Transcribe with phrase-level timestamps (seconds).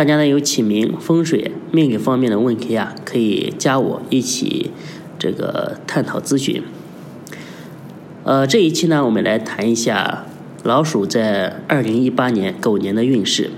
[0.00, 4.70] 大家呢有起名、风水、命理方面的问题啊，可以加我一起
[5.18, 6.62] 这个探讨咨询。
[8.24, 10.24] 呃，这一期呢，我们来谈一下
[10.62, 13.50] 老鼠在二零一八年狗年的运势。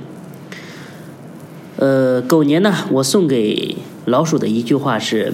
[1.77, 5.33] 呃，狗年呢，我送给老鼠的一句话是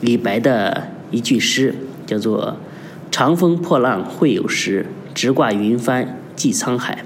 [0.00, 1.74] 李白的一句诗，
[2.06, 2.58] 叫做
[3.10, 7.04] “长风破浪会有时，直挂云帆济沧海”。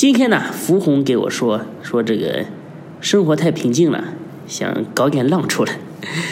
[0.00, 2.46] 今天呢，福红给我说说这个
[3.02, 4.14] 生活太平静了，
[4.46, 5.78] 想搞点浪出来，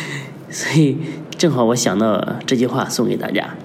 [0.48, 0.96] 所以
[1.36, 3.56] 正好我想到这句话送给大家。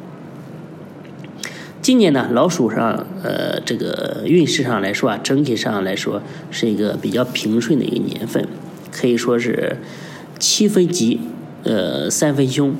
[1.81, 8.45] 今年呢，老鼠上呃这个运势上来说啊，整体上来说是一个比较平顺的一个年份，
[8.91, 9.77] 可以说是
[10.37, 11.21] 七分吉，
[11.63, 12.75] 呃三分凶。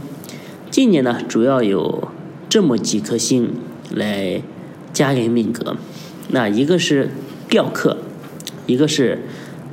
[0.69, 2.09] 今年呢，主要有
[2.49, 3.53] 这么几颗星
[3.89, 4.41] 来
[4.91, 5.77] 加人命格。
[6.29, 7.09] 那一个是
[7.47, 7.97] 吊客，
[8.65, 9.19] 一个是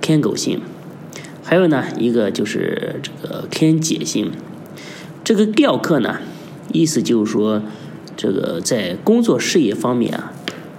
[0.00, 0.60] 天狗星，
[1.42, 4.30] 还有呢一个就是这个天解星。
[5.24, 6.18] 这个吊客呢，
[6.72, 7.62] 意思就是说，
[8.16, 10.32] 这个在工作事业方面啊，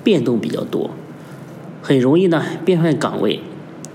[0.04, 0.92] 变动比较多，
[1.82, 3.40] 很容易呢变换岗位，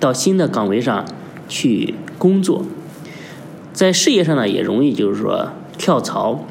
[0.00, 1.04] 到新的岗位上
[1.48, 2.64] 去工作。
[3.72, 6.44] 在事业上呢，也容易就是说跳槽。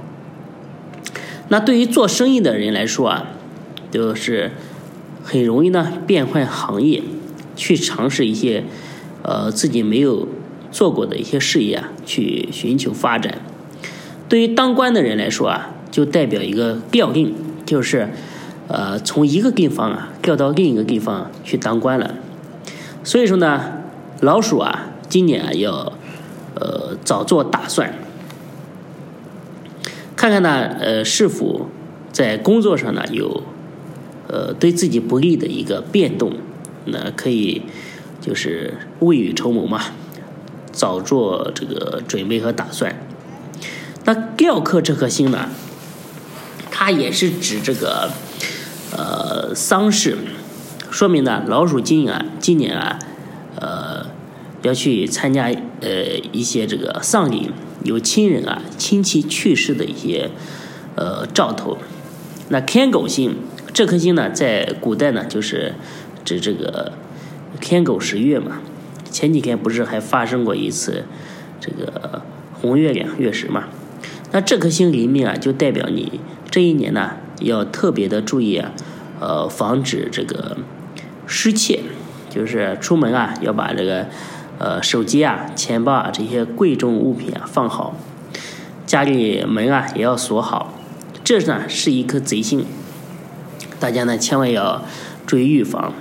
[1.49, 3.31] 那对于做生意的人来说啊，
[3.91, 4.51] 就是。
[5.27, 7.01] 很容易呢变换行业，
[7.55, 8.63] 去尝试一些
[9.23, 10.27] 呃自己没有
[10.71, 13.39] 做过的一些事业啊，去寻求发展。
[14.29, 17.33] 对于当官的人来说啊，就代表一个调令，
[17.65, 18.07] 就是
[18.67, 22.13] 呃从一个地方啊调到另一个地方去当官了。
[23.03, 23.81] 所以说呢，
[24.21, 25.91] 老鼠啊今年啊要
[26.53, 27.95] 呃早做打算，
[30.15, 31.67] 看看呢呃是否
[32.11, 33.41] 在工作上呢有。
[34.27, 36.33] 呃，对自己不利的一个变动，
[36.85, 37.61] 那可以
[38.19, 39.81] 就是未雨绸缪嘛，
[40.71, 43.07] 早做这个准备和打算。
[44.05, 45.49] 那吊克这颗星呢，
[46.71, 48.09] 它也是指这个
[48.91, 50.17] 呃丧事，
[50.89, 52.97] 说明呢老鼠今年啊今年啊
[53.59, 54.07] 呃
[54.63, 57.51] 要去参加呃一些这个丧礼，
[57.83, 60.31] 有亲人啊亲戚去世的一些
[60.95, 61.77] 呃兆头。
[62.49, 63.35] 那天狗星。
[63.75, 65.73] 这颗星呢，在古代呢，就是
[66.23, 66.93] 指这个
[67.59, 68.61] 天狗食月嘛。
[69.11, 71.03] 前几天不是还发生过一次
[71.59, 72.21] 这个
[72.53, 73.65] 红月亮月食嘛？
[74.31, 78.71] 那这颗星临命啊，就代表你这一年呢，要特别的注意啊，
[79.19, 80.55] 呃，防止这个
[81.27, 81.81] 失窃，
[82.29, 84.05] 就是出门啊，要把这个
[84.57, 87.97] 呃手机啊、钱包啊这些贵重物品啊放好，
[88.85, 90.79] 家里门啊也要锁好。
[91.25, 92.65] 这呢是一颗贼星。
[93.85, 94.81] 大家呢千万要
[95.27, 95.93] 注意预防。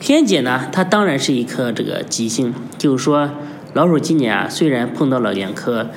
[0.00, 3.28] 天解呢，它当然是一颗这个吉星，就是说
[3.74, 5.90] 老鼠今年啊，虽然碰到了两颗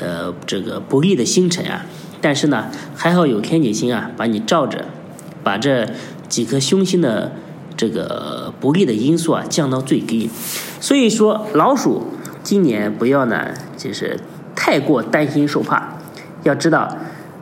[0.00, 1.84] 呃这个不利的星辰啊，
[2.22, 4.86] 但是呢还好有天解星啊把你罩着，
[5.44, 5.86] 把这
[6.26, 7.32] 几颗凶星的
[7.76, 10.30] 这个不利的因素啊降到最低。
[10.80, 12.06] 所以说老鼠
[12.42, 14.18] 今年不要呢就是
[14.54, 15.98] 太过担心受怕，
[16.44, 16.96] 要知道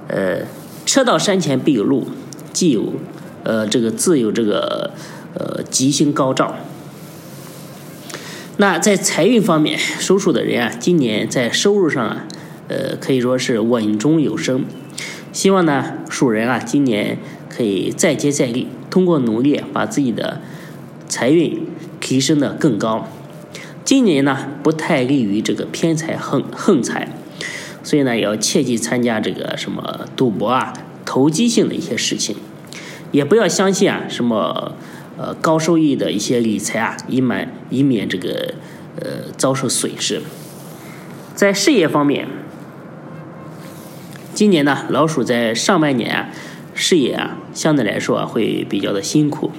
[0.08, 0.38] 呃
[0.84, 2.08] 车到山前必有路。
[2.54, 2.94] 既有，
[3.42, 4.92] 呃，这个自有这个，
[5.34, 6.54] 呃，吉星高照。
[8.56, 12.24] 那在财运方面，属鼠的人啊，今年在收入上啊，
[12.68, 14.64] 呃，可以说是稳中有升。
[15.32, 17.18] 希望呢，属人啊，今年
[17.50, 20.40] 可以再接再厉，通过努力把自己的
[21.08, 21.66] 财运
[21.98, 23.08] 提升的更高。
[23.84, 27.08] 今年呢，不太利于这个偏财横横财，
[27.82, 30.72] 所以呢，也要切记参加这个什么赌博啊。
[31.04, 32.36] 投机性的一些事情，
[33.12, 34.74] 也不要相信啊什么
[35.16, 38.54] 呃高收益的一些理财啊，以免以免这个
[39.00, 40.22] 呃遭受损失。
[41.34, 42.26] 在事业方面，
[44.32, 46.28] 今年呢老鼠在上半年啊
[46.74, 49.50] 事业啊相对来说啊会比较的辛苦，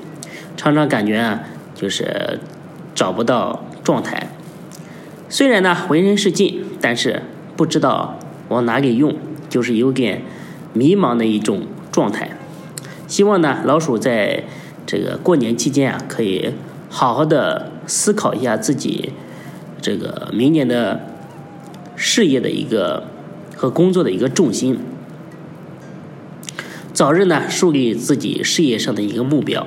[0.57, 1.44] 常常感觉啊
[1.75, 2.39] 就是
[2.94, 4.31] 找不到状态。
[5.30, 7.21] 虽然呢浑身是劲，但是
[7.56, 8.19] 不知道
[8.50, 9.15] 往哪里用，
[9.48, 10.21] 就是有点。
[10.75, 12.38] 迷茫的一种状态，
[13.07, 14.44] 希望呢老鼠在
[14.86, 16.51] 这个过年期间啊，可以
[16.89, 19.13] 好好的思考一下自己
[19.81, 21.07] 这个明年的
[21.95, 23.07] 事业的一个
[23.56, 24.77] 和工作的一个重心，
[26.92, 29.66] 早日呢树立自己事业上的一个目标，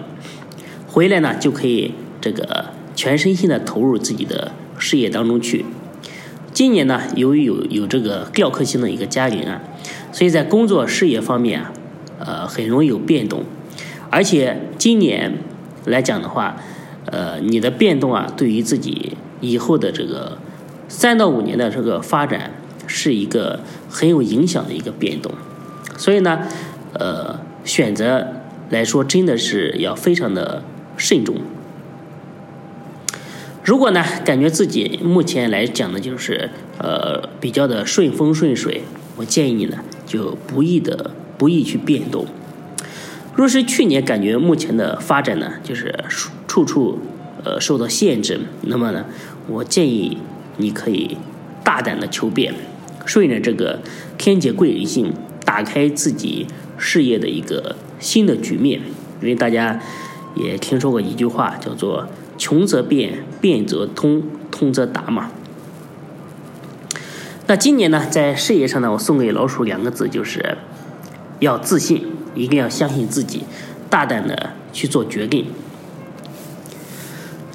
[0.87, 5.65] 回来呢就可以这个全身心的投入自己的事业当中去。
[6.53, 9.63] 今年呢，由于有有这个吊克星的一个加临啊，
[10.13, 11.73] 所以在工作事业方面啊，
[12.19, 13.45] 呃，很容易有变动，
[14.11, 15.39] 而且今年
[15.85, 16.57] 来讲的话，
[17.07, 20.39] 呃，你的变动啊，对于自己以后的这个
[20.89, 22.53] 三到五年的这个发展
[22.87, 25.33] 是一个很有影响的一个变动，
[25.97, 26.41] 所以呢，
[26.95, 28.27] 呃，选择
[28.71, 30.63] 来说真的是要非常的
[30.97, 31.37] 慎重。
[33.63, 36.49] 如果呢，感觉自己目前来讲呢，就是
[36.79, 38.83] 呃比较的顺风顺水，
[39.19, 42.25] 我建议你呢就不易的不易去变动。
[43.35, 45.95] 若是去年感觉目前的发展呢，就是
[46.47, 46.99] 处处
[47.45, 49.05] 呃受到限制，那么呢，
[49.47, 50.17] 我建议
[50.57, 51.19] 你可以
[51.63, 52.55] 大胆的求变，
[53.05, 53.81] 顺着这个
[54.17, 55.13] 天劫贵人星，
[55.45, 56.47] 打开自己
[56.79, 58.81] 事业的一个新的局面。
[59.21, 59.81] 因为大家
[60.35, 62.09] 也听说过一句话，叫做。
[62.41, 64.23] 穷则变，变则通，
[64.53, 65.29] 通则达嘛。
[67.49, 70.59] 那今年呢，在事业上呢，我送给老鼠两个字，就是
[71.39, 72.05] 要自信，
[72.35, 73.45] 一定要相信自己，
[73.89, 75.47] 大胆的去做决定。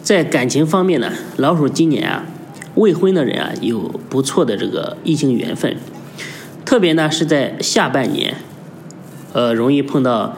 [0.02, 2.26] 在感情方面呢，老鼠今年啊，
[2.74, 5.78] 未婚的人啊，有不错的这个异性缘分，
[6.66, 8.38] 特别呢是在下半年，
[9.34, 10.36] 呃，容易碰到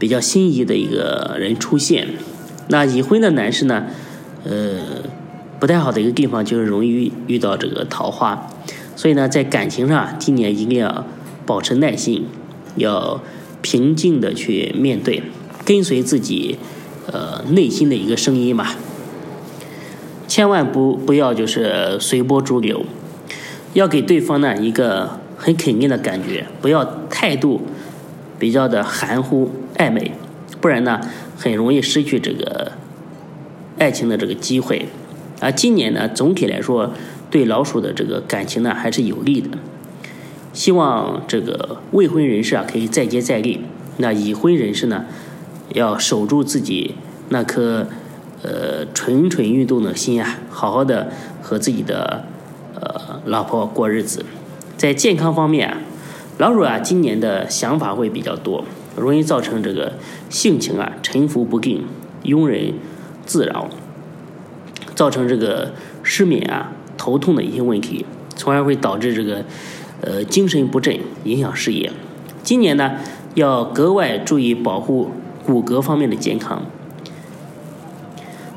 [0.00, 2.08] 比较心仪的一个人出现。
[2.66, 3.86] 那已婚的男士呢，
[4.42, 4.80] 呃，
[5.60, 8.48] 不太好的一个地方就是容易遇到这个桃花，
[8.96, 11.06] 所以呢，在感情上今年一定要
[11.44, 12.26] 保持耐心，
[12.76, 13.20] 要
[13.60, 15.22] 平静的去面对，
[15.64, 16.58] 跟随自己
[17.12, 18.74] 呃内心的一个声音吧，
[20.26, 22.84] 千万不不要就是随波逐流，
[23.74, 27.60] 要给对方呢一个很肯定的感觉，不要态度
[28.38, 30.10] 比较的含糊暧昧。
[30.58, 31.00] 不然呢，
[31.36, 32.72] 很容易失去这个
[33.78, 34.86] 爱情的这个机会。
[35.38, 36.92] 而今年呢，总体来说
[37.36, 39.50] 对老鼠的这个感情呢还是有利的。
[40.54, 43.60] 希望这个未婚人士啊可以再接再厉。
[43.98, 45.04] 那已婚人士呢，
[45.74, 46.94] 要守住自己
[47.28, 47.88] 那颗
[48.42, 51.12] 呃蠢蠢欲动的心啊，好好的
[51.42, 52.24] 和自己的
[52.74, 54.24] 呃老婆过日子。
[54.78, 55.76] 在健康方面啊，
[56.38, 58.64] 老鼠啊今年的想法会比较多。
[58.96, 59.92] 容易造成这个
[60.30, 61.84] 性情啊沉浮不定、
[62.24, 62.72] 庸人
[63.26, 63.68] 自扰，
[64.94, 65.72] 造成这个
[66.02, 66.72] 失眠啊、
[67.06, 68.04] 头痛的一些问题，
[68.34, 69.44] 从而会导致这个
[70.00, 71.92] 呃精神不振，影响事业。
[72.42, 72.96] 今年呢，
[73.36, 75.12] 要格外注意保护
[75.44, 76.64] 骨骼方面的健康，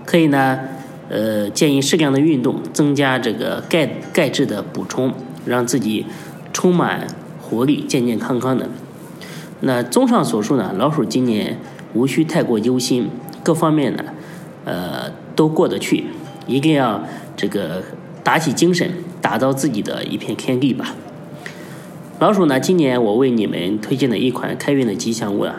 [0.03, 0.61] 可以呢
[1.09, 5.13] 呃建议适量的运动，增加这个钙钙质的补充，
[5.45, 6.07] 让自己
[6.51, 7.05] 充满
[7.39, 8.67] 活力、健健康康的。
[9.59, 11.59] 那综上所述呢，老鼠今年
[11.93, 13.11] 无需太过忧心，
[13.43, 14.05] 各方面呢，
[14.65, 16.05] 呃，都过得去，
[16.47, 17.03] 一定要
[17.37, 17.83] 这个
[18.23, 20.95] 打起精神，打造自己的一片天地吧。
[22.19, 25.55] 老鼠呢，今年我为你们推荐的一款开运的吉祥物啊，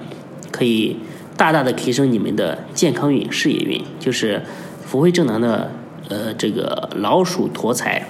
[0.50, 0.98] 可以
[1.36, 4.42] 大大的提升你们的健康运、事业运，就是
[4.84, 5.70] 福慧正能的
[6.08, 8.06] 呃这个老鼠驮财。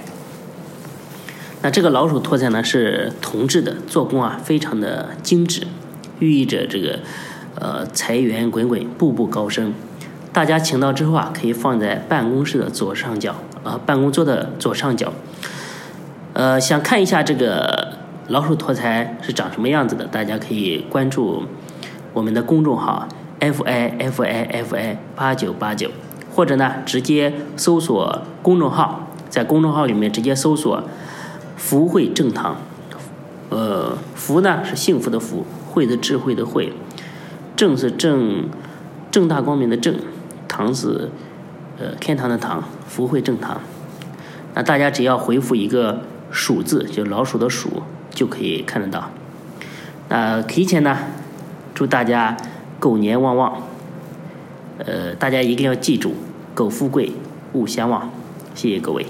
[1.62, 5.66] 那这个老鼠托财呢是铜制的，做工啊非常的精致，
[6.18, 7.00] 寓意着这个
[7.54, 9.74] 呃财源滚滚，步步高升。
[10.32, 15.12] 大家请到之后啊，可以放在办公室的左上角啊，办公桌的左上角。
[16.32, 17.94] 呃，想看一下这个
[18.28, 21.44] 老鼠托财是长什么样子的，大家可以关注
[22.12, 23.08] 我们的公众号
[23.40, 25.90] f i f i f i 八九八九，
[26.34, 30.82] 或者呢直接搜索公众号，在公众号里面直接搜索。
[31.56, 32.56] 福慧正堂，
[33.50, 36.72] 呃，福呢是幸福的福，慧的智慧的慧，
[37.54, 38.48] 正是正
[39.10, 39.94] 正大光明的正，
[40.48, 41.10] 堂是
[41.78, 43.60] 呃天堂的堂，福慧正堂。
[44.52, 49.12] 那大家只要回复一个鼠字，就老鼠的鼠，就可以看得到。
[50.08, 50.98] 那提前呢，
[51.72, 52.36] 祝大家
[52.80, 53.62] 狗年旺旺。
[54.78, 56.14] 呃，大家一定要记住，
[56.52, 57.12] 狗富贵，
[57.52, 58.10] 勿相忘。
[58.56, 59.06] 谢谢各位。